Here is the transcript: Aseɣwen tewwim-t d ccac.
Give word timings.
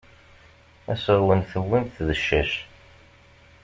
Aseɣwen 0.91 1.41
tewwim-t 1.51 1.95
d 2.07 2.09
ccac. 2.21 2.51